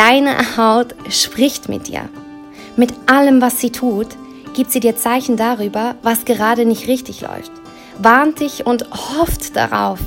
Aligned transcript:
Deine 0.00 0.56
Haut 0.56 0.94
spricht 1.10 1.68
mit 1.68 1.88
dir. 1.88 2.08
Mit 2.74 2.90
allem, 3.04 3.42
was 3.42 3.60
sie 3.60 3.68
tut, 3.68 4.06
gibt 4.54 4.70
sie 4.70 4.80
dir 4.80 4.96
Zeichen 4.96 5.36
darüber, 5.36 5.94
was 6.02 6.24
gerade 6.24 6.64
nicht 6.64 6.88
richtig 6.88 7.20
läuft, 7.20 7.52
warnt 7.98 8.40
dich 8.40 8.64
und 8.64 8.86
hofft 8.90 9.56
darauf, 9.56 9.98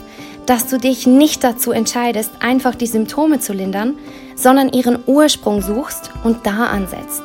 dass 0.47 0.65
du 0.65 0.79
dich 0.79 1.05
nicht 1.05 1.43
dazu 1.43 1.71
entscheidest, 1.71 2.31
einfach 2.39 2.73
die 2.73 2.87
Symptome 2.87 3.39
zu 3.39 3.53
lindern, 3.53 3.93
sondern 4.35 4.69
ihren 4.69 4.97
Ursprung 5.05 5.61
suchst 5.61 6.09
und 6.23 6.43
da 6.43 6.65
ansetzt. 6.65 7.21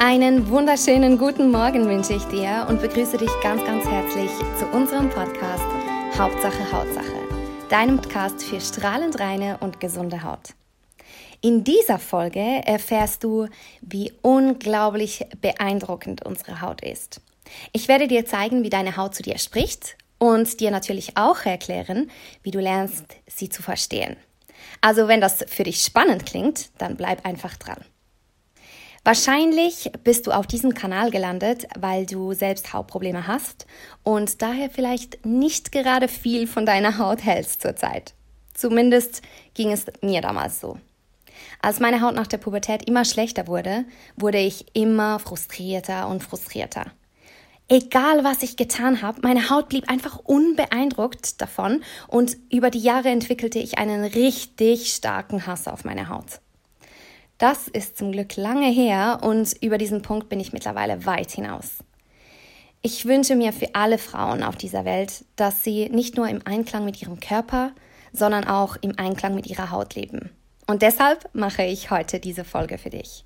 Einen 0.00 0.50
wunderschönen 0.50 1.16
guten 1.16 1.52
Morgen 1.52 1.88
wünsche 1.88 2.14
ich 2.14 2.24
dir 2.24 2.66
und 2.68 2.82
begrüße 2.82 3.18
dich 3.18 3.30
ganz, 3.40 3.64
ganz 3.64 3.84
herzlich 3.84 4.30
zu 4.58 4.66
unserem 4.76 5.08
Podcast 5.10 5.65
Hauptsache 6.18 6.72
Hautsache, 6.72 7.68
deinem 7.68 8.00
Podcast 8.00 8.42
für 8.42 8.58
strahlend 8.58 9.20
reine 9.20 9.58
und 9.58 9.80
gesunde 9.80 10.22
Haut. 10.22 10.54
In 11.42 11.62
dieser 11.62 11.98
Folge 11.98 12.40
erfährst 12.40 13.22
du, 13.22 13.48
wie 13.82 14.14
unglaublich 14.22 15.26
beeindruckend 15.42 16.24
unsere 16.24 16.62
Haut 16.62 16.80
ist. 16.80 17.20
Ich 17.74 17.86
werde 17.86 18.08
dir 18.08 18.24
zeigen, 18.24 18.62
wie 18.62 18.70
deine 18.70 18.96
Haut 18.96 19.14
zu 19.14 19.22
dir 19.22 19.36
spricht 19.36 19.98
und 20.16 20.60
dir 20.60 20.70
natürlich 20.70 21.18
auch 21.18 21.44
erklären, 21.44 22.10
wie 22.42 22.50
du 22.50 22.60
lernst, 22.60 23.04
sie 23.26 23.50
zu 23.50 23.62
verstehen. 23.62 24.16
Also 24.80 25.08
wenn 25.08 25.20
das 25.20 25.44
für 25.48 25.64
dich 25.64 25.82
spannend 25.82 26.24
klingt, 26.24 26.70
dann 26.78 26.96
bleib 26.96 27.26
einfach 27.26 27.58
dran. 27.58 27.84
Wahrscheinlich 29.06 29.92
bist 30.02 30.26
du 30.26 30.32
auf 30.32 30.48
diesem 30.48 30.74
Kanal 30.74 31.12
gelandet, 31.12 31.68
weil 31.78 32.06
du 32.06 32.32
selbst 32.32 32.72
Hautprobleme 32.72 33.28
hast 33.28 33.64
und 34.02 34.42
daher 34.42 34.68
vielleicht 34.68 35.24
nicht 35.24 35.70
gerade 35.70 36.08
viel 36.08 36.48
von 36.48 36.66
deiner 36.66 36.98
Haut 36.98 37.24
hältst 37.24 37.62
zurzeit. 37.62 38.14
Zumindest 38.52 39.22
ging 39.54 39.70
es 39.70 39.86
mir 40.02 40.22
damals 40.22 40.58
so. 40.58 40.80
Als 41.62 41.78
meine 41.78 42.00
Haut 42.00 42.16
nach 42.16 42.26
der 42.26 42.38
Pubertät 42.38 42.88
immer 42.88 43.04
schlechter 43.04 43.46
wurde, 43.46 43.84
wurde 44.16 44.38
ich 44.38 44.66
immer 44.72 45.20
frustrierter 45.20 46.08
und 46.08 46.24
frustrierter. 46.24 46.86
Egal 47.68 48.24
was 48.24 48.42
ich 48.42 48.56
getan 48.56 49.02
habe, 49.02 49.20
meine 49.22 49.50
Haut 49.50 49.68
blieb 49.68 49.88
einfach 49.88 50.18
unbeeindruckt 50.18 51.40
davon 51.40 51.84
und 52.08 52.36
über 52.50 52.70
die 52.70 52.80
Jahre 52.80 53.10
entwickelte 53.10 53.60
ich 53.60 53.78
einen 53.78 54.02
richtig 54.02 54.92
starken 54.92 55.46
Hass 55.46 55.68
auf 55.68 55.84
meine 55.84 56.08
Haut. 56.08 56.40
Das 57.38 57.68
ist 57.68 57.98
zum 57.98 58.12
Glück 58.12 58.36
lange 58.36 58.70
her 58.70 59.20
und 59.22 59.54
über 59.60 59.76
diesen 59.76 60.00
Punkt 60.00 60.28
bin 60.28 60.40
ich 60.40 60.52
mittlerweile 60.54 61.04
weit 61.04 61.30
hinaus. 61.30 61.78
Ich 62.80 63.04
wünsche 63.04 63.36
mir 63.36 63.52
für 63.52 63.74
alle 63.74 63.98
Frauen 63.98 64.42
auf 64.42 64.56
dieser 64.56 64.84
Welt, 64.84 65.24
dass 65.36 65.62
sie 65.62 65.88
nicht 65.90 66.16
nur 66.16 66.28
im 66.28 66.40
Einklang 66.46 66.84
mit 66.84 67.02
ihrem 67.02 67.20
Körper, 67.20 67.72
sondern 68.12 68.44
auch 68.44 68.76
im 68.80 68.98
Einklang 68.98 69.34
mit 69.34 69.46
ihrer 69.48 69.70
Haut 69.70 69.94
leben. 69.94 70.30
Und 70.66 70.82
deshalb 70.82 71.28
mache 71.34 71.64
ich 71.64 71.90
heute 71.90 72.20
diese 72.20 72.44
Folge 72.44 72.78
für 72.78 72.90
dich. 72.90 73.24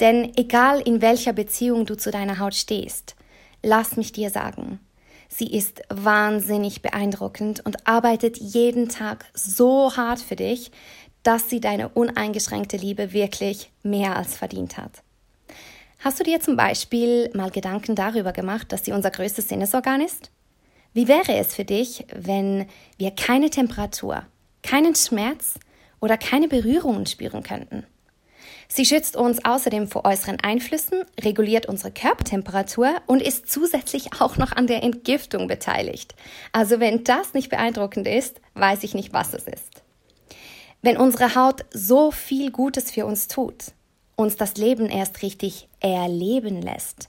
Denn 0.00 0.32
egal 0.36 0.80
in 0.80 1.02
welcher 1.02 1.32
Beziehung 1.32 1.84
du 1.86 1.96
zu 1.96 2.10
deiner 2.10 2.38
Haut 2.38 2.54
stehst, 2.54 3.16
lass 3.62 3.96
mich 3.96 4.12
dir 4.12 4.30
sagen, 4.30 4.80
sie 5.28 5.52
ist 5.52 5.82
wahnsinnig 5.88 6.80
beeindruckend 6.80 7.64
und 7.66 7.86
arbeitet 7.86 8.38
jeden 8.38 8.88
Tag 8.88 9.26
so 9.34 9.96
hart 9.96 10.20
für 10.20 10.36
dich, 10.36 10.70
dass 11.24 11.50
sie 11.50 11.60
deine 11.60 11.88
uneingeschränkte 11.88 12.76
Liebe 12.76 13.12
wirklich 13.12 13.70
mehr 13.82 14.16
als 14.16 14.36
verdient 14.36 14.76
hat. 14.76 15.02
Hast 15.98 16.20
du 16.20 16.24
dir 16.24 16.38
zum 16.38 16.56
Beispiel 16.56 17.30
mal 17.34 17.50
Gedanken 17.50 17.94
darüber 17.94 18.32
gemacht, 18.32 18.70
dass 18.70 18.84
sie 18.84 18.92
unser 18.92 19.10
größtes 19.10 19.48
Sinnesorgan 19.48 20.02
ist? 20.02 20.30
Wie 20.92 21.08
wäre 21.08 21.34
es 21.36 21.54
für 21.54 21.64
dich, 21.64 22.04
wenn 22.14 22.66
wir 22.98 23.10
keine 23.10 23.50
Temperatur, 23.50 24.22
keinen 24.62 24.94
Schmerz 24.94 25.54
oder 26.00 26.18
keine 26.18 26.46
Berührungen 26.46 27.06
spüren 27.06 27.42
könnten? 27.42 27.86
Sie 28.68 28.84
schützt 28.84 29.16
uns 29.16 29.44
außerdem 29.44 29.88
vor 29.88 30.04
äußeren 30.04 30.40
Einflüssen, 30.40 31.04
reguliert 31.20 31.66
unsere 31.66 31.90
Körpertemperatur 31.90 32.96
und 33.06 33.22
ist 33.22 33.50
zusätzlich 33.50 34.12
auch 34.20 34.36
noch 34.36 34.52
an 34.52 34.66
der 34.66 34.82
Entgiftung 34.82 35.48
beteiligt. 35.48 36.14
Also 36.52 36.80
wenn 36.80 37.04
das 37.04 37.34
nicht 37.34 37.48
beeindruckend 37.48 38.06
ist, 38.06 38.40
weiß 38.54 38.82
ich 38.82 38.94
nicht, 38.94 39.12
was 39.12 39.32
es 39.32 39.46
ist. 39.46 39.83
Wenn 40.84 40.98
unsere 40.98 41.34
Haut 41.34 41.64
so 41.70 42.10
viel 42.10 42.50
Gutes 42.50 42.90
für 42.90 43.06
uns 43.06 43.26
tut, 43.26 43.72
uns 44.16 44.36
das 44.36 44.56
Leben 44.56 44.90
erst 44.90 45.22
richtig 45.22 45.66
erleben 45.80 46.60
lässt, 46.60 47.08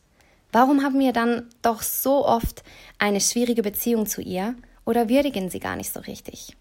warum 0.53 0.81
haben 0.81 0.97
wir 0.97 1.12
dann 1.12 1.50
doch 1.62 1.81
so 1.81 2.25
oft 2.25 2.63
eine 3.00 3.19
schwierige 3.19 3.63
Beziehung 3.63 4.06
zu 4.06 4.22
ihr 4.22 4.56
oder 4.86 5.09
würdigen 5.09 5.50
sie 5.50 5.59
gar 5.59 5.75
nicht 5.75 5.91
so 5.91 6.00
richtig? 6.00 6.56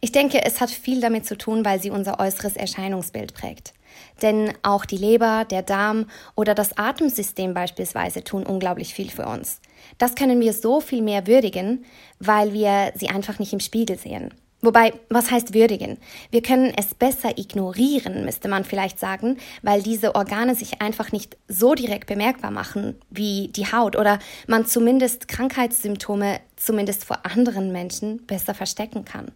Ich 0.00 0.12
denke, 0.12 0.44
es 0.44 0.60
hat 0.60 0.70
viel 0.70 1.00
damit 1.00 1.26
zu 1.26 1.36
tun, 1.36 1.64
weil 1.64 1.82
sie 1.82 1.90
unser 1.90 2.20
äußeres 2.20 2.54
Erscheinungsbild 2.54 3.34
prägt. 3.34 3.74
Denn 4.22 4.52
auch 4.62 4.84
die 4.84 4.98
Leber, 4.98 5.44
der 5.44 5.62
Darm 5.62 6.08
oder 6.36 6.54
das 6.54 6.78
Atemsystem 6.78 7.52
beispielsweise 7.52 8.22
tun 8.22 8.46
unglaublich 8.46 8.94
viel 8.94 9.10
für 9.10 9.26
uns. 9.26 9.60
Das 9.98 10.14
können 10.14 10.40
wir 10.40 10.52
so 10.52 10.80
viel 10.80 11.02
mehr 11.02 11.26
würdigen, 11.26 11.84
weil 12.20 12.52
wir 12.52 12.92
sie 12.94 13.08
einfach 13.08 13.40
nicht 13.40 13.52
im 13.52 13.58
Spiegel 13.60 13.98
sehen. 13.98 14.32
Wobei, 14.62 14.94
was 15.10 15.30
heißt 15.30 15.52
würdigen? 15.52 15.98
Wir 16.30 16.42
können 16.42 16.72
es 16.76 16.94
besser 16.94 17.36
ignorieren, 17.36 18.24
müsste 18.24 18.48
man 18.48 18.64
vielleicht 18.64 18.98
sagen, 18.98 19.36
weil 19.62 19.82
diese 19.82 20.14
Organe 20.14 20.54
sich 20.54 20.80
einfach 20.80 21.12
nicht 21.12 21.36
so 21.46 21.74
direkt 21.74 22.06
bemerkbar 22.06 22.50
machen 22.50 22.98
wie 23.10 23.48
die 23.48 23.70
Haut 23.70 23.96
oder 23.96 24.18
man 24.46 24.66
zumindest 24.66 25.28
Krankheitssymptome 25.28 26.40
zumindest 26.56 27.04
vor 27.04 27.26
anderen 27.26 27.70
Menschen 27.70 28.24
besser 28.26 28.54
verstecken 28.54 29.04
kann. 29.04 29.30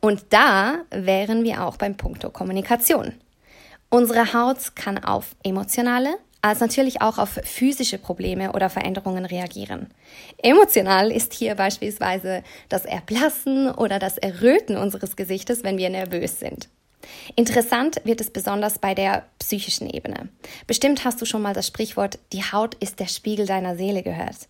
Und 0.00 0.24
da 0.30 0.82
wären 0.90 1.42
wir 1.42 1.64
auch 1.64 1.76
beim 1.76 1.96
Punkto 1.96 2.30
Kommunikation. 2.30 3.14
Unsere 3.88 4.32
Haut 4.32 4.76
kann 4.76 5.02
auf 5.02 5.34
emotionale, 5.42 6.16
als 6.42 6.60
natürlich 6.60 7.02
auch 7.02 7.18
auf 7.18 7.40
physische 7.44 7.98
Probleme 7.98 8.52
oder 8.52 8.70
Veränderungen 8.70 9.24
reagieren. 9.24 9.88
Emotional 10.38 11.10
ist 11.10 11.34
hier 11.34 11.54
beispielsweise 11.54 12.42
das 12.68 12.84
Erblassen 12.84 13.70
oder 13.70 13.98
das 13.98 14.18
Erröten 14.18 14.76
unseres 14.76 15.16
Gesichtes, 15.16 15.64
wenn 15.64 15.78
wir 15.78 15.90
nervös 15.90 16.38
sind. 16.38 16.68
Interessant 17.34 18.00
wird 18.04 18.20
es 18.20 18.30
besonders 18.30 18.78
bei 18.78 18.94
der 18.94 19.24
psychischen 19.38 19.88
Ebene. 19.88 20.28
Bestimmt 20.66 21.04
hast 21.04 21.20
du 21.20 21.24
schon 21.24 21.42
mal 21.42 21.54
das 21.54 21.66
Sprichwort, 21.66 22.18
die 22.32 22.42
Haut 22.42 22.74
ist 22.76 23.00
der 23.00 23.08
Spiegel 23.08 23.46
deiner 23.46 23.76
Seele 23.76 24.02
gehört. 24.02 24.48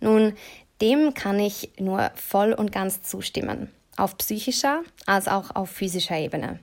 Nun, 0.00 0.34
dem 0.80 1.12
kann 1.12 1.38
ich 1.38 1.70
nur 1.78 2.10
voll 2.14 2.52
und 2.52 2.72
ganz 2.72 3.02
zustimmen 3.02 3.70
auf 4.00 4.16
psychischer 4.16 4.82
als 5.06 5.28
auch 5.28 5.54
auf 5.54 5.70
physischer 5.70 6.16
Ebene. 6.16 6.58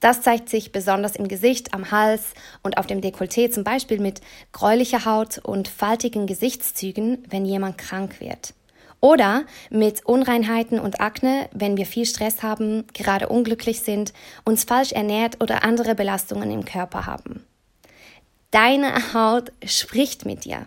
Das 0.00 0.22
zeigt 0.22 0.48
sich 0.48 0.72
besonders 0.72 1.16
im 1.16 1.28
Gesicht, 1.28 1.74
am 1.74 1.90
Hals 1.90 2.34
und 2.62 2.78
auf 2.78 2.86
dem 2.86 3.00
Dekolleté, 3.00 3.50
zum 3.50 3.64
Beispiel 3.64 4.00
mit 4.00 4.20
gräulicher 4.52 5.04
Haut 5.04 5.38
und 5.38 5.68
faltigen 5.68 6.26
Gesichtszügen, 6.26 7.24
wenn 7.28 7.44
jemand 7.44 7.78
krank 7.78 8.20
wird. 8.20 8.54
Oder 9.00 9.44
mit 9.70 10.06
Unreinheiten 10.06 10.78
und 10.78 11.00
Akne, 11.00 11.48
wenn 11.52 11.76
wir 11.76 11.86
viel 11.86 12.06
Stress 12.06 12.42
haben, 12.42 12.86
gerade 12.94 13.28
unglücklich 13.28 13.80
sind, 13.80 14.12
uns 14.44 14.64
falsch 14.64 14.92
ernährt 14.92 15.42
oder 15.42 15.62
andere 15.62 15.94
Belastungen 15.94 16.50
im 16.50 16.64
Körper 16.64 17.06
haben. 17.06 17.44
Deine 18.50 19.12
Haut 19.12 19.52
spricht 19.64 20.24
mit 20.24 20.44
dir. 20.44 20.66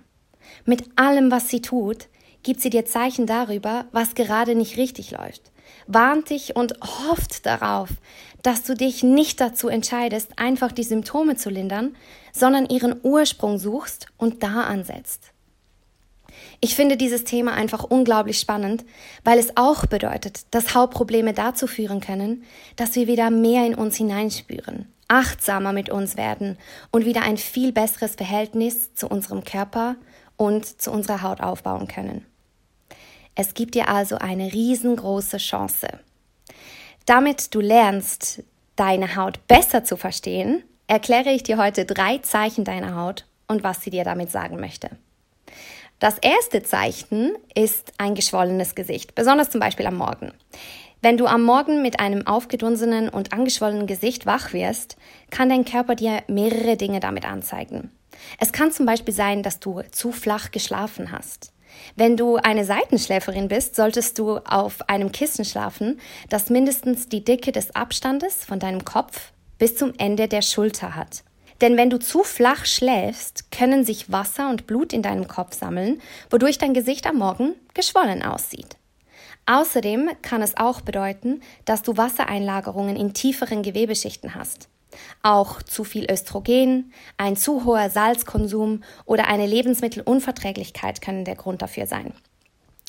Mit 0.66 0.84
allem, 0.98 1.32
was 1.32 1.50
sie 1.50 1.62
tut, 1.62 2.10
gibt 2.44 2.62
sie 2.62 2.70
dir 2.70 2.86
Zeichen 2.86 3.26
darüber, 3.26 3.86
was 3.92 4.14
gerade 4.14 4.54
nicht 4.54 4.78
richtig 4.78 5.12
läuft 5.12 5.52
warnt 5.88 6.30
dich 6.30 6.56
und 6.56 6.74
hofft 6.82 7.46
darauf, 7.46 7.90
dass 8.44 8.64
du 8.64 8.76
dich 8.76 9.04
nicht 9.04 9.42
dazu 9.42 9.68
entscheidest, 9.68 10.32
einfach 10.38 10.72
die 10.72 10.84
Symptome 10.84 11.36
zu 11.36 11.50
lindern, 11.50 11.96
sondern 12.32 12.68
ihren 12.68 12.96
Ursprung 13.04 13.60
suchst 13.60 14.08
und 14.18 14.44
da 14.44 14.64
ansetzt. 14.64 15.32
Ich 16.60 16.76
finde 16.76 16.98
dieses 16.98 17.24
Thema 17.24 17.54
einfach 17.54 17.84
unglaublich 17.84 18.40
spannend, 18.40 18.86
weil 19.24 19.40
es 19.40 19.58
auch 19.58 19.86
bedeutet, 19.86 20.46
dass 20.52 20.76
Hauptprobleme 20.76 21.34
dazu 21.34 21.68
führen 21.68 22.02
können, 22.02 22.44
dass 22.76 22.96
wir 22.96 23.08
wieder 23.08 23.30
mehr 23.30 23.66
in 23.66 23.76
uns 23.76 23.96
hineinspüren, 23.96 24.92
achtsamer 25.08 25.74
mit 25.74 25.90
uns 25.90 26.18
werden 26.18 26.58
und 26.92 27.06
wieder 27.06 27.22
ein 27.22 27.38
viel 27.38 27.72
besseres 27.72 28.16
Verhältnis 28.16 28.94
zu 28.96 29.08
unserem 29.08 29.44
Körper 29.44 29.96
und 30.36 30.82
zu 30.82 30.92
unserer 30.92 31.22
Haut 31.22 31.42
aufbauen 31.42 31.88
können. 31.88 32.26
Es 33.40 33.54
gibt 33.54 33.76
dir 33.76 33.88
also 33.88 34.18
eine 34.18 34.52
riesengroße 34.52 35.38
Chance. 35.38 35.88
Damit 37.06 37.54
du 37.54 37.60
lernst, 37.62 38.44
deine 38.76 39.16
Haut 39.16 39.46
besser 39.48 39.84
zu 39.84 39.96
verstehen, 39.96 40.64
erkläre 40.88 41.30
ich 41.30 41.44
dir 41.44 41.58
heute 41.58 41.86
drei 41.86 42.18
Zeichen 42.18 42.64
deiner 42.64 42.96
Haut 42.96 43.26
und 43.48 43.64
was 43.64 43.84
sie 43.84 43.92
dir 43.92 44.04
damit 44.04 44.32
sagen 44.32 44.60
möchte. 44.60 44.90
Das 46.00 46.18
erste 46.18 46.64
Zeichen 46.64 47.36
ist 47.54 47.94
ein 48.00 48.16
geschwollenes 48.16 48.74
Gesicht, 48.74 49.14
besonders 49.14 49.52
zum 49.52 49.62
Beispiel 49.62 49.86
am 49.86 49.98
Morgen. 49.98 50.32
Wenn 51.04 51.18
du 51.18 51.28
am 51.28 51.44
Morgen 51.44 51.84
mit 51.84 52.00
einem 52.00 52.26
aufgedunsenen 52.26 53.08
und 53.08 53.34
angeschwollenen 53.34 53.86
Gesicht 53.86 54.26
wach 54.26 54.52
wirst, 54.52 54.98
kann 55.30 55.50
dein 55.50 55.64
Körper 55.64 55.94
dir 55.94 56.24
mehrere 56.28 56.76
Dinge 56.76 57.02
damit 57.02 57.26
anzeigen. 57.26 57.92
Es 58.40 58.52
kann 58.52 58.72
zum 58.72 58.88
Beispiel 58.88 59.14
sein, 59.14 59.44
dass 59.44 59.60
du 59.60 59.84
zu 59.92 60.12
flach 60.12 60.50
geschlafen 60.50 61.12
hast. 61.12 61.52
Wenn 61.96 62.18
du 62.18 62.38
eine 62.38 62.66
Seitenschläferin 62.66 63.48
bist, 63.48 63.76
solltest 63.76 64.20
du 64.20 64.38
auf 64.38 64.90
einem 64.90 65.12
Kissen 65.12 65.46
schlafen, 65.46 66.00
das 66.30 66.50
mindestens 66.50 67.10
die 67.10 67.24
Dicke 67.24 67.52
des 67.52 67.76
Abstandes 67.76 68.46
von 68.46 68.60
deinem 68.60 68.86
Kopf 68.86 69.32
bis 69.58 69.76
zum 69.76 69.94
Ende 69.98 70.28
der 70.28 70.42
Schulter 70.42 70.96
hat. 70.96 71.24
Denn 71.62 71.76
wenn 71.76 71.90
du 71.90 71.98
zu 71.98 72.24
flach 72.24 72.66
schläfst, 72.66 73.52
können 73.52 73.84
sich 73.84 74.12
Wasser 74.12 74.50
und 74.50 74.68
Blut 74.68 74.94
in 74.94 75.02
deinem 75.02 75.28
Kopf 75.28 75.56
sammeln, 75.56 76.02
wodurch 76.30 76.58
dein 76.58 76.74
Gesicht 76.74 77.08
am 77.08 77.18
Morgen 77.18 77.56
geschwollen 77.74 78.24
aussieht. 78.24 78.78
Außerdem 79.48 80.12
kann 80.22 80.42
es 80.42 80.58
auch 80.58 80.82
bedeuten, 80.82 81.42
dass 81.66 81.82
du 81.82 81.98
Wassereinlagerungen 81.98 82.96
in 82.96 83.14
tieferen 83.14 83.64
Gewebeschichten 83.64 84.36
hast. 84.36 84.70
Auch 85.24 85.62
zu 85.62 85.84
viel 85.84 86.12
Östrogen, 86.12 86.92
ein 87.18 87.36
zu 87.36 87.66
hoher 87.66 87.90
Salzkonsum 87.90 88.84
oder 89.06 89.28
eine 89.28 89.48
Lebensmittelunverträglichkeit 89.48 91.02
können 91.02 91.26
der 91.26 91.36
Grund 91.36 91.62
dafür 91.62 91.88
sein. 91.88 92.14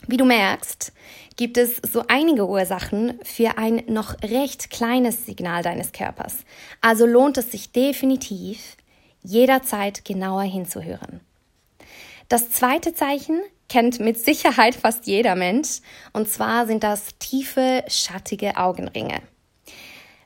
Wie 0.07 0.17
du 0.17 0.25
merkst, 0.25 0.93
gibt 1.37 1.59
es 1.59 1.81
so 1.91 2.05
einige 2.09 2.49
Ursachen 2.49 3.19
für 3.25 3.59
ein 3.59 3.83
noch 3.89 4.15
recht 4.23 4.71
kleines 4.71 5.27
Signal 5.27 5.63
deines 5.63 5.93
Körpers. 5.93 6.39
Also 6.81 7.05
lohnt 7.05 7.37
es 7.37 7.51
sich 7.51 7.73
definitiv, 7.73 8.77
jederzeit 9.23 10.05
genauer 10.05 10.43
hinzuhören. 10.43 11.21
Das 12.29 12.51
zweite 12.51 12.95
Zeichen 12.95 13.41
kennt 13.69 14.01
mit 14.01 14.19
Sicherheit 14.19 14.75
fast 14.75 15.07
jeder 15.07 15.35
Mensch, 15.35 15.81
und 16.13 16.29
zwar 16.29 16.67
sind 16.67 16.85
das 16.85 17.19
tiefe, 17.19 17.85
schattige 17.89 18.57
Augenringe. 18.57 19.21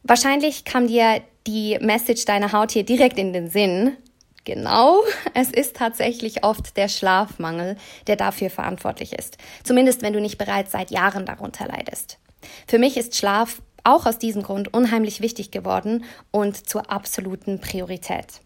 Wahrscheinlich 0.02 0.64
kam 0.64 0.86
dir 0.88 1.22
die 1.46 1.78
Message 1.80 2.24
deiner 2.24 2.52
Haut 2.52 2.72
hier 2.72 2.84
direkt 2.84 3.18
in 3.18 3.32
den 3.32 3.50
Sinn. 3.50 3.96
Genau, 4.44 5.02
es 5.34 5.50
ist 5.50 5.76
tatsächlich 5.76 6.44
oft 6.44 6.76
der 6.76 6.88
Schlafmangel, 6.88 7.76
der 8.06 8.16
dafür 8.16 8.50
verantwortlich 8.50 9.12
ist. 9.12 9.38
Zumindest 9.62 10.02
wenn 10.02 10.12
du 10.12 10.20
nicht 10.20 10.38
bereits 10.38 10.72
seit 10.72 10.90
Jahren 10.90 11.26
darunter 11.26 11.68
leidest. 11.68 12.18
Für 12.66 12.78
mich 12.78 12.96
ist 12.96 13.16
Schlaf 13.16 13.62
auch 13.84 14.06
aus 14.06 14.18
diesem 14.18 14.42
Grund 14.42 14.72
unheimlich 14.74 15.20
wichtig 15.20 15.50
geworden 15.50 16.04
und 16.30 16.68
zur 16.68 16.90
absoluten 16.90 17.60
Priorität. 17.60 18.40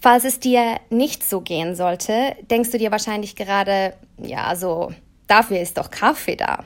Falls 0.00 0.24
es 0.24 0.40
dir 0.40 0.80
nicht 0.88 1.28
so 1.28 1.40
gehen 1.40 1.74
sollte, 1.74 2.34
denkst 2.50 2.70
du 2.70 2.78
dir 2.78 2.90
wahrscheinlich 2.90 3.36
gerade, 3.36 3.94
ja, 4.18 4.56
so, 4.56 4.92
dafür 5.26 5.60
ist 5.60 5.76
doch 5.76 5.90
Kaffee 5.90 6.36
da. 6.36 6.64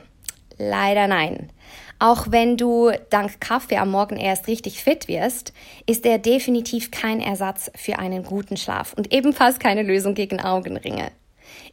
Leider 0.57 1.07
nein. 1.07 1.51
Auch 2.05 2.27
wenn 2.29 2.55
du 2.55 2.91
dank 3.09 3.41
Kaffee 3.41 3.77
am 3.77 3.89
Morgen 3.89 4.17
erst 4.17 4.47
richtig 4.47 4.83
fit 4.83 5.07
wirst, 5.07 5.53
ist 5.87 6.05
er 6.05 6.19
definitiv 6.19 6.91
kein 6.91 7.19
Ersatz 7.19 7.71
für 7.73 7.97
einen 7.97 8.21
guten 8.21 8.57
Schlaf 8.57 8.93
und 8.93 9.11
ebenfalls 9.11 9.57
keine 9.57 9.81
Lösung 9.81 10.13
gegen 10.13 10.39
Augenringe. 10.39 11.09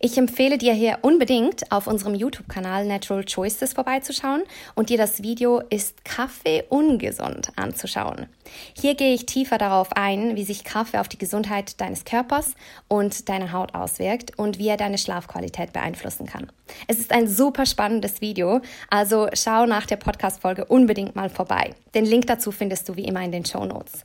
Ich 0.01 0.19
empfehle 0.19 0.59
dir 0.59 0.73
hier 0.73 0.99
unbedingt 1.03 1.71
auf 1.71 1.87
unserem 1.87 2.15
YouTube-Kanal 2.15 2.87
Natural 2.87 3.25
Choices 3.25 3.73
vorbeizuschauen 3.73 4.43
und 4.75 4.91
dir 4.91 4.99
das 4.99 5.23
Video 5.23 5.61
Ist 5.71 6.05
Kaffee 6.05 6.65
ungesund 6.69 7.53
anzuschauen. 7.57 8.27
Hier 8.75 8.95
gehe 8.95 9.15
ich 9.15 9.27
tiefer 9.27 9.59
darauf 9.59 9.93
ein, 9.93 10.37
wie 10.37 10.45
sich 10.45 10.65
Kaffee 10.65 10.99
auf 10.99 11.09
die 11.09 11.19
Gesundheit 11.19 11.81
deines 11.81 12.05
Körpers 12.05 12.55
und 12.89 13.29
deiner 13.29 13.53
Haut 13.53 13.75
auswirkt 13.75 14.39
und 14.39 14.59
wie 14.59 14.69
er 14.69 14.77
deine 14.77 14.99
Schlafqualität 14.99 15.73
beeinflussen 15.73 16.27
kann. 16.27 16.51
Es 16.89 16.99
ist 16.99 17.13
ein 17.13 17.29
super 17.29 17.67
spannendes 17.67 18.21
Video, 18.21 18.61
also 18.91 19.29
schau 19.35 19.67
nach 19.67 19.87
der 19.87 19.97
Podcast-Folge 19.97 20.65
unbedingt 20.65 21.17
mal 21.17 21.31
vorbei. 21.31 21.75
Den 21.95 22.05
Link 22.05 22.27
dazu 22.27 22.53
findest 22.53 22.89
du 22.89 22.97
wie 22.97 23.05
immer 23.05 23.23
in 23.23 23.33
den 23.33 23.45
Show 23.45 23.65
Notes. 23.65 24.05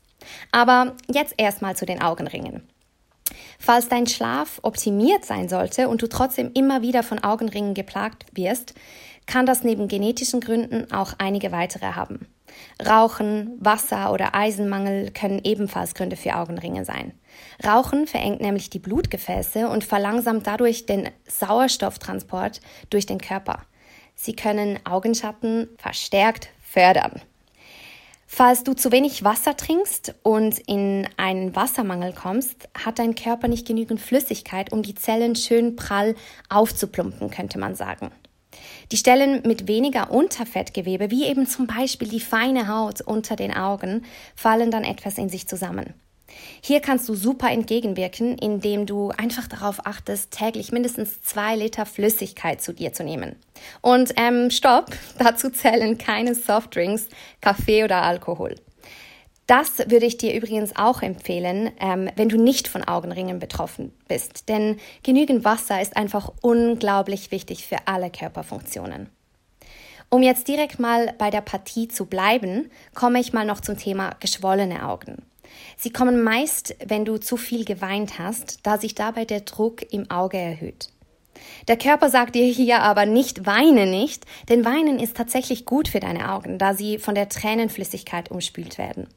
Aber 0.52 0.96
jetzt 1.08 1.36
erstmal 1.38 1.76
zu 1.76 1.86
den 1.86 2.02
Augenringen. 2.02 2.64
Falls 3.60 3.90
dein 3.90 4.08
Schlaf 4.08 4.60
optimiert 4.64 5.26
sein 5.26 5.50
sollte 5.50 5.90
und 5.90 6.02
du 6.02 6.08
trotzdem 6.08 6.52
immer 6.54 6.82
wieder 6.82 7.04
von 7.04 7.24
Augenringen 7.24 7.74
geplagt 7.74 8.26
wirst, 8.34 8.74
kann 9.26 9.46
das 9.46 9.64
neben 9.64 9.88
genetischen 9.88 10.40
Gründen 10.40 10.92
auch 10.92 11.14
einige 11.18 11.52
weitere 11.52 11.94
haben. 11.94 12.28
Rauchen, 12.86 13.58
Wasser 13.60 14.12
oder 14.12 14.34
Eisenmangel 14.34 15.12
können 15.12 15.42
ebenfalls 15.44 15.94
Gründe 15.96 16.16
für 16.16 16.36
Augenringe 16.36 16.86
sein. 16.86 17.12
Rauchen 17.66 18.08
verengt 18.08 18.42
nämlich 18.42 18.70
die 18.70 18.80
Blutgefäße 18.80 19.68
und 19.68 19.84
verlangsamt 19.84 20.48
dadurch 20.48 20.86
den 20.86 21.10
Sauerstofftransport 21.28 22.62
durch 22.90 23.06
den 23.06 23.20
Körper. 23.20 23.62
Sie 24.16 24.34
können 24.34 24.80
Augenschatten 24.86 25.70
verstärkt 25.78 26.50
fördern. 26.64 27.22
Falls 28.30 28.64
du 28.64 28.74
zu 28.74 28.92
wenig 28.92 29.24
Wasser 29.24 29.56
trinkst 29.56 30.14
und 30.22 30.60
in 30.60 31.08
einen 31.16 31.56
Wassermangel 31.56 32.12
kommst, 32.12 32.68
hat 32.78 33.00
dein 33.00 33.16
Körper 33.16 33.48
nicht 33.48 33.66
genügend 33.66 34.02
Flüssigkeit, 34.02 34.74
um 34.74 34.84
die 34.84 34.96
Zellen 34.96 35.36
schön 35.36 35.78
prall 35.78 36.14
aufzuplumpen, 36.50 37.32
könnte 37.32 37.58
man 37.58 37.74
sagen. 37.74 38.12
Die 38.92 38.98
Stellen 38.98 39.44
mit 39.46 39.68
weniger 39.68 40.12
Unterfettgewebe, 40.12 41.10
wie 41.10 41.26
eben 41.26 41.48
zum 41.48 41.68
Beispiel 41.68 42.10
die 42.10 42.20
feine 42.20 42.68
Haut 42.68 43.02
unter 43.02 43.38
den 43.38 43.54
Augen, 43.54 44.06
fallen 44.36 44.72
dann 44.72 44.84
etwas 44.84 45.18
in 45.18 45.30
sich 45.30 45.48
zusammen. 45.48 45.94
Hier 46.62 46.82
kannst 46.82 47.08
du 47.08 47.16
super 47.16 47.50
entgegenwirken, 47.50 48.38
indem 48.38 48.86
du 48.86 49.10
einfach 49.10 49.48
darauf 49.48 49.86
achtest, 49.86 50.32
täglich 50.32 50.72
mindestens 50.72 51.22
zwei 51.22 51.56
Liter 51.56 51.86
Flüssigkeit 51.86 52.62
zu 52.62 52.74
dir 52.74 52.94
zu 52.94 53.04
nehmen. 53.04 53.36
Und 53.82 54.14
ähm, 54.18 54.52
stopp, 54.52 54.92
dazu 55.18 55.50
zählen 55.50 55.98
keine 55.98 56.36
Softdrinks, 56.36 57.08
Kaffee 57.42 57.84
oder 57.84 58.02
Alkohol. 58.04 58.56
Das 59.48 59.78
würde 59.78 60.06
ich 60.06 60.18
dir 60.18 60.34
übrigens 60.36 60.76
auch 60.76 61.02
empfehlen, 61.02 61.72
ähm, 61.80 62.10
wenn 62.18 62.28
du 62.28 62.36
nicht 62.36 62.68
von 62.68 62.84
Augenringen 62.84 63.40
betroffen 63.40 63.94
bist. 64.10 64.50
Denn 64.50 64.78
genügend 65.04 65.46
Wasser 65.46 65.82
ist 65.82 65.96
einfach 65.96 66.34
unglaublich 66.42 67.32
wichtig 67.32 67.66
für 67.66 67.78
alle 67.86 68.10
Körperfunktionen. 68.10 69.10
Um 70.10 70.22
jetzt 70.22 70.50
direkt 70.50 70.80
mal 70.80 71.14
bei 71.18 71.30
der 71.30 71.42
Partie 71.42 71.88
zu 71.88 72.06
bleiben, 72.06 72.70
komme 72.94 73.20
ich 73.20 73.32
mal 73.32 73.46
noch 73.46 73.62
zum 73.62 73.78
Thema 73.78 74.12
geschwollene 74.20 74.86
Augen. 74.86 75.24
Sie 75.78 75.92
kommen 75.92 76.24
meist, 76.24 76.76
wenn 76.86 77.06
du 77.06 77.18
zu 77.18 77.38
viel 77.38 77.66
geweint 77.66 78.20
hast, 78.20 78.60
da 78.64 78.78
sich 78.78 78.96
dabei 78.96 79.26
der 79.26 79.42
Druck 79.42 79.92
im 79.92 80.10
Auge 80.10 80.38
erhöht. 80.38 80.90
Der 81.68 81.78
Körper 81.78 82.10
sagt 82.10 82.36
dir 82.36 82.46
hier 82.46 82.82
aber 82.82 83.06
nicht 83.06 83.46
weine 83.46 83.86
nicht, 83.86 84.26
denn 84.50 84.66
weinen 84.66 85.00
ist 85.00 85.16
tatsächlich 85.16 85.66
gut 85.66 85.88
für 85.88 86.00
deine 86.00 86.32
Augen, 86.32 86.58
da 86.58 86.74
sie 86.74 86.98
von 86.98 87.16
der 87.16 87.30
Tränenflüssigkeit 87.30 88.32
umspült 88.32 88.78
werden. 88.78 89.08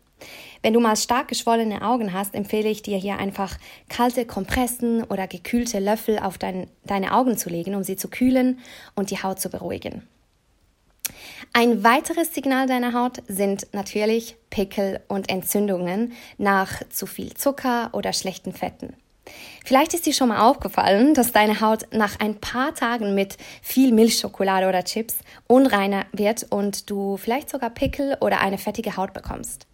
Wenn 0.62 0.74
du 0.74 0.80
mal 0.80 0.96
stark 0.96 1.28
geschwollene 1.28 1.82
Augen 1.82 2.12
hast, 2.12 2.34
empfehle 2.34 2.68
ich 2.68 2.82
dir 2.82 2.98
hier 2.98 3.18
einfach 3.18 3.56
kalte 3.88 4.26
Kompressen 4.26 5.02
oder 5.04 5.26
gekühlte 5.26 5.78
Löffel 5.78 6.18
auf 6.18 6.36
dein, 6.36 6.68
deine 6.84 7.14
Augen 7.14 7.38
zu 7.38 7.48
legen, 7.48 7.74
um 7.74 7.82
sie 7.82 7.96
zu 7.96 8.08
kühlen 8.08 8.58
und 8.94 9.10
die 9.10 9.22
Haut 9.22 9.40
zu 9.40 9.48
beruhigen. 9.48 10.06
Ein 11.52 11.82
weiteres 11.82 12.34
Signal 12.34 12.66
deiner 12.66 12.92
Haut 12.92 13.22
sind 13.26 13.66
natürlich 13.72 14.36
Pickel 14.50 15.00
und 15.08 15.28
Entzündungen 15.28 16.12
nach 16.38 16.82
zu 16.90 17.06
viel 17.06 17.34
Zucker 17.34 17.90
oder 17.92 18.12
schlechten 18.12 18.52
Fetten. 18.52 18.94
Vielleicht 19.64 19.94
ist 19.94 20.06
dir 20.06 20.12
schon 20.12 20.28
mal 20.28 20.48
aufgefallen, 20.48 21.14
dass 21.14 21.32
deine 21.32 21.60
Haut 21.60 21.86
nach 21.92 22.18
ein 22.18 22.40
paar 22.40 22.74
Tagen 22.74 23.14
mit 23.14 23.36
viel 23.62 23.92
Milchschokolade 23.92 24.68
oder 24.68 24.84
Chips 24.84 25.18
unreiner 25.46 26.06
wird 26.12 26.46
und 26.50 26.90
du 26.90 27.16
vielleicht 27.16 27.50
sogar 27.50 27.70
Pickel 27.70 28.16
oder 28.20 28.40
eine 28.40 28.58
fettige 28.58 28.96
Haut 28.96 29.12
bekommst. 29.12 29.66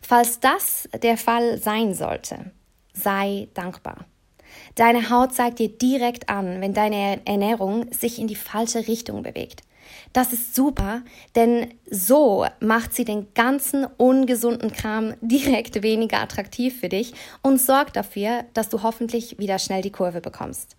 Falls 0.00 0.40
das 0.40 0.88
der 1.02 1.16
Fall 1.16 1.58
sein 1.58 1.94
sollte, 1.94 2.50
sei 2.92 3.48
dankbar. 3.54 4.04
Deine 4.74 5.10
Haut 5.10 5.34
zeigt 5.34 5.58
dir 5.58 5.68
direkt 5.68 6.28
an, 6.28 6.60
wenn 6.60 6.74
deine 6.74 7.20
Ernährung 7.24 7.92
sich 7.92 8.18
in 8.18 8.26
die 8.26 8.36
falsche 8.36 8.88
Richtung 8.88 9.22
bewegt. 9.22 9.62
Das 10.12 10.32
ist 10.32 10.54
super, 10.54 11.02
denn 11.36 11.74
so 11.90 12.46
macht 12.60 12.94
sie 12.94 13.04
den 13.04 13.32
ganzen 13.34 13.84
ungesunden 13.84 14.72
Kram 14.72 15.14
direkt 15.20 15.82
weniger 15.82 16.20
attraktiv 16.20 16.80
für 16.80 16.88
dich 16.88 17.12
und 17.42 17.60
sorgt 17.60 17.96
dafür, 17.96 18.44
dass 18.54 18.68
du 18.68 18.82
hoffentlich 18.82 19.38
wieder 19.38 19.58
schnell 19.58 19.82
die 19.82 19.92
Kurve 19.92 20.20
bekommst. 20.20 20.76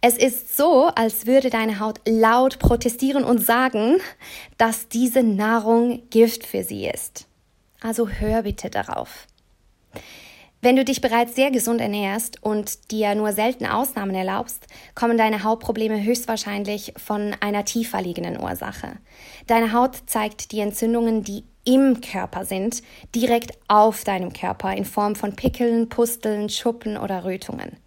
Es 0.00 0.16
ist 0.16 0.56
so, 0.56 0.86
als 0.86 1.26
würde 1.26 1.50
deine 1.50 1.80
Haut 1.80 2.00
laut 2.06 2.58
protestieren 2.58 3.24
und 3.24 3.44
sagen, 3.44 3.98
dass 4.56 4.88
diese 4.88 5.22
Nahrung 5.22 6.02
Gift 6.10 6.46
für 6.46 6.64
sie 6.64 6.86
ist. 6.86 7.26
Also 7.82 8.08
hör 8.08 8.42
bitte 8.42 8.70
darauf. 8.70 9.26
Wenn 10.62 10.76
du 10.76 10.84
dich 10.84 11.00
bereits 11.00 11.34
sehr 11.34 11.50
gesund 11.50 11.80
ernährst 11.80 12.42
und 12.42 12.90
dir 12.90 13.14
nur 13.14 13.32
selten 13.32 13.64
Ausnahmen 13.64 14.14
erlaubst, 14.14 14.66
kommen 14.94 15.16
deine 15.16 15.42
Hautprobleme 15.42 16.02
höchstwahrscheinlich 16.02 16.92
von 16.98 17.34
einer 17.40 17.64
tiefer 17.64 18.02
liegenden 18.02 18.38
Ursache. 18.38 18.98
Deine 19.46 19.72
Haut 19.72 19.96
zeigt 20.04 20.52
die 20.52 20.60
Entzündungen, 20.60 21.24
die 21.24 21.44
im 21.64 22.02
Körper 22.02 22.44
sind, 22.44 22.82
direkt 23.14 23.52
auf 23.68 24.04
deinem 24.04 24.34
Körper 24.34 24.74
in 24.74 24.84
Form 24.84 25.16
von 25.16 25.34
Pickeln, 25.34 25.88
Pusteln, 25.88 26.50
Schuppen 26.50 26.98
oder 26.98 27.24
Rötungen. 27.24 27.78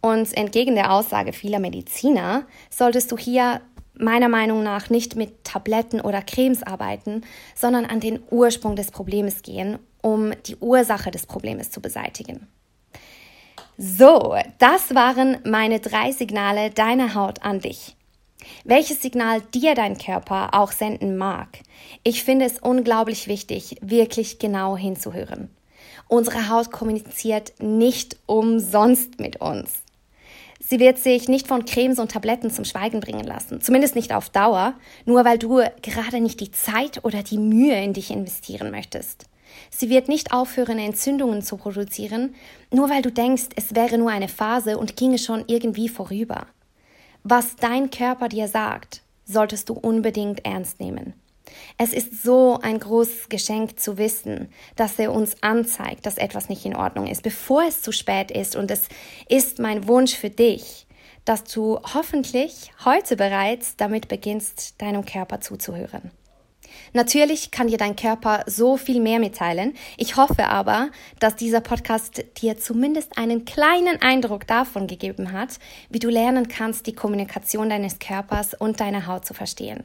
Und 0.00 0.36
entgegen 0.36 0.74
der 0.74 0.92
Aussage 0.92 1.32
vieler 1.32 1.60
Mediziner 1.60 2.44
solltest 2.70 3.12
du 3.12 3.16
hier 3.16 3.60
meiner 3.94 4.28
Meinung 4.28 4.62
nach 4.62 4.90
nicht 4.90 5.16
mit 5.16 5.44
Tabletten 5.44 6.00
oder 6.00 6.22
Cremes 6.22 6.62
arbeiten, 6.62 7.22
sondern 7.54 7.86
an 7.86 8.00
den 8.00 8.20
Ursprung 8.30 8.76
des 8.76 8.90
Problems 8.90 9.42
gehen 9.42 9.78
um 10.04 10.32
die 10.46 10.56
Ursache 10.56 11.10
des 11.10 11.24
Problems 11.24 11.70
zu 11.70 11.80
beseitigen. 11.80 12.46
So, 13.78 14.36
das 14.58 14.94
waren 14.94 15.38
meine 15.44 15.80
drei 15.80 16.12
Signale 16.12 16.70
deiner 16.70 17.14
Haut 17.14 17.42
an 17.42 17.60
dich. 17.60 17.96
Welches 18.64 19.00
Signal 19.00 19.40
dir 19.40 19.74
dein 19.74 19.96
Körper 19.96 20.50
auch 20.52 20.72
senden 20.72 21.16
mag. 21.16 21.60
Ich 22.02 22.22
finde 22.22 22.44
es 22.44 22.58
unglaublich 22.58 23.26
wichtig, 23.26 23.78
wirklich 23.80 24.38
genau 24.38 24.76
hinzuhören. 24.76 25.48
Unsere 26.08 26.50
Haut 26.50 26.70
kommuniziert 26.70 27.54
nicht 27.58 28.18
umsonst 28.26 29.18
mit 29.18 29.40
uns. 29.40 29.83
Sie 30.66 30.80
wird 30.80 30.98
sich 30.98 31.28
nicht 31.28 31.46
von 31.46 31.66
Cremes 31.66 31.98
und 31.98 32.10
Tabletten 32.10 32.50
zum 32.50 32.64
Schweigen 32.64 33.00
bringen 33.00 33.26
lassen, 33.26 33.60
zumindest 33.60 33.94
nicht 33.94 34.14
auf 34.14 34.30
Dauer, 34.30 34.74
nur 35.04 35.24
weil 35.26 35.36
du 35.38 35.62
gerade 35.82 36.20
nicht 36.20 36.40
die 36.40 36.52
Zeit 36.52 37.04
oder 37.04 37.22
die 37.22 37.36
Mühe 37.36 37.78
in 37.82 37.92
dich 37.92 38.10
investieren 38.10 38.70
möchtest. 38.70 39.26
Sie 39.70 39.90
wird 39.90 40.08
nicht 40.08 40.32
aufhören, 40.32 40.78
Entzündungen 40.78 41.42
zu 41.42 41.58
produzieren, 41.58 42.34
nur 42.72 42.88
weil 42.88 43.02
du 43.02 43.12
denkst, 43.12 43.50
es 43.56 43.74
wäre 43.74 43.98
nur 43.98 44.10
eine 44.10 44.28
Phase 44.28 44.78
und 44.78 44.96
ginge 44.96 45.18
schon 45.18 45.44
irgendwie 45.48 45.88
vorüber. 45.88 46.46
Was 47.22 47.56
dein 47.56 47.90
Körper 47.90 48.28
dir 48.28 48.48
sagt, 48.48 49.02
solltest 49.26 49.68
du 49.68 49.74
unbedingt 49.74 50.46
ernst 50.46 50.80
nehmen. 50.80 51.12
Es 51.76 51.92
ist 51.92 52.22
so 52.22 52.58
ein 52.62 52.78
großes 52.78 53.28
Geschenk 53.28 53.78
zu 53.78 53.98
wissen, 53.98 54.48
dass 54.76 54.98
er 54.98 55.12
uns 55.12 55.42
anzeigt, 55.42 56.06
dass 56.06 56.18
etwas 56.18 56.48
nicht 56.48 56.64
in 56.64 56.76
Ordnung 56.76 57.06
ist, 57.06 57.22
bevor 57.22 57.64
es 57.64 57.82
zu 57.82 57.92
spät 57.92 58.30
ist. 58.30 58.56
Und 58.56 58.70
es 58.70 58.88
ist 59.28 59.58
mein 59.58 59.86
Wunsch 59.86 60.14
für 60.14 60.30
dich, 60.30 60.86
dass 61.24 61.44
du 61.44 61.78
hoffentlich 61.94 62.72
heute 62.84 63.16
bereits 63.16 63.76
damit 63.76 64.08
beginnst, 64.08 64.80
deinem 64.80 65.04
Körper 65.04 65.40
zuzuhören. 65.40 66.10
Natürlich 66.92 67.50
kann 67.50 67.68
dir 67.68 67.78
dein 67.78 67.96
Körper 67.96 68.42
so 68.46 68.76
viel 68.76 69.00
mehr 69.00 69.18
mitteilen. 69.18 69.74
Ich 69.96 70.16
hoffe 70.16 70.48
aber, 70.48 70.90
dass 71.18 71.36
dieser 71.36 71.60
Podcast 71.60 72.24
dir 72.38 72.58
zumindest 72.58 73.16
einen 73.16 73.44
kleinen 73.44 74.00
Eindruck 74.02 74.46
davon 74.46 74.86
gegeben 74.86 75.32
hat, 75.32 75.58
wie 75.88 75.98
du 75.98 76.08
lernen 76.08 76.48
kannst, 76.48 76.86
die 76.86 76.94
Kommunikation 76.94 77.68
deines 77.68 77.98
Körpers 77.98 78.54
und 78.54 78.80
deiner 78.80 79.06
Haut 79.06 79.24
zu 79.24 79.34
verstehen. 79.34 79.84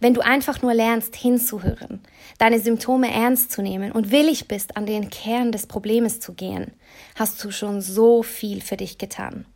Wenn 0.00 0.14
du 0.14 0.20
einfach 0.20 0.62
nur 0.62 0.74
lernst 0.74 1.16
hinzuhören, 1.16 2.00
deine 2.38 2.60
Symptome 2.60 3.12
ernst 3.12 3.52
zu 3.52 3.62
nehmen 3.62 3.92
und 3.92 4.10
willig 4.10 4.48
bist, 4.48 4.76
an 4.76 4.86
den 4.86 5.10
Kern 5.10 5.52
des 5.52 5.66
Problems 5.66 6.20
zu 6.20 6.34
gehen, 6.34 6.72
hast 7.14 7.42
du 7.42 7.50
schon 7.50 7.80
so 7.80 8.22
viel 8.22 8.60
für 8.60 8.76
dich 8.76 8.98
getan. 8.98 9.46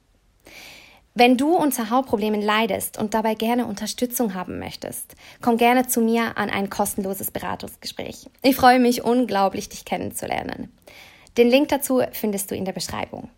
Wenn 1.14 1.37
du 1.37 1.54
unter 1.54 1.90
Hautproblemen 1.90 2.40
leidest 2.40 2.99
und 2.99 3.12
dabei 3.12 3.35
gerne 3.35 3.66
Unterstützung 3.66 4.33
haben 4.33 4.59
möchtest, 4.59 5.14
komm 5.42 5.59
gerne 5.59 5.87
zu 5.87 6.00
mir 6.00 6.38
an 6.38 6.49
ein 6.49 6.71
kostenloses 6.71 7.31
Beratungsgespräch. 7.31 8.31
Ich 8.42 8.57
freue 8.57 8.81
mich 8.81 9.04
unglaublich, 9.04 9.69
dich 9.69 9.85
kennenzulernen. 9.85 10.73
Den 11.37 11.50
Link 11.50 11.69
dazu 11.69 12.02
findest 12.12 12.50
du 12.50 12.54
in 12.54 12.64
der 12.64 12.73
Beschreibung. 12.73 13.28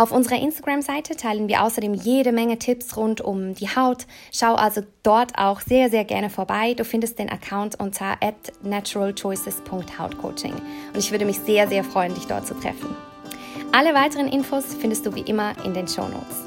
Auf 0.00 0.12
unserer 0.12 0.40
Instagram-Seite 0.40 1.14
teilen 1.14 1.46
wir 1.46 1.62
außerdem 1.62 1.92
jede 1.92 2.32
Menge 2.32 2.58
Tipps 2.58 2.96
rund 2.96 3.20
um 3.20 3.54
die 3.54 3.68
Haut. 3.68 4.06
Schau 4.32 4.54
also 4.54 4.80
dort 5.02 5.36
auch 5.36 5.60
sehr, 5.60 5.90
sehr 5.90 6.06
gerne 6.06 6.30
vorbei. 6.30 6.72
Du 6.72 6.86
findest 6.86 7.18
den 7.18 7.28
Account 7.28 7.78
unter 7.78 8.16
naturalchoices.hautcoaching. 8.62 10.54
Und 10.54 10.96
ich 10.96 11.10
würde 11.10 11.26
mich 11.26 11.40
sehr, 11.40 11.68
sehr 11.68 11.84
freuen, 11.84 12.14
dich 12.14 12.24
dort 12.24 12.46
zu 12.46 12.54
treffen. 12.54 12.96
Alle 13.72 13.92
weiteren 13.92 14.28
Infos 14.28 14.74
findest 14.74 15.04
du 15.04 15.14
wie 15.14 15.20
immer 15.20 15.52
in 15.66 15.74
den 15.74 15.86
Show 15.86 16.08
Notes. 16.08 16.46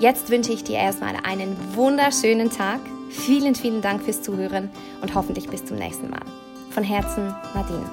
Jetzt 0.00 0.28
wünsche 0.28 0.52
ich 0.52 0.64
dir 0.64 0.78
erstmal 0.78 1.14
einen 1.22 1.56
wunderschönen 1.76 2.50
Tag. 2.50 2.80
Vielen, 3.10 3.54
vielen 3.54 3.80
Dank 3.80 4.02
fürs 4.02 4.22
Zuhören 4.22 4.70
und 5.02 5.14
hoffentlich 5.14 5.48
bis 5.48 5.64
zum 5.64 5.76
nächsten 5.76 6.10
Mal. 6.10 6.24
Von 6.72 6.82
Herzen, 6.82 7.32
Nadine. 7.54 7.88